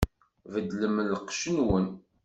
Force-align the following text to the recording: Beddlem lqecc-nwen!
Beddlem 0.53 0.95
lqecc-nwen! 1.09 1.87